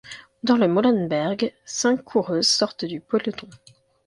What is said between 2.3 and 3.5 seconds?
sortent du peloton.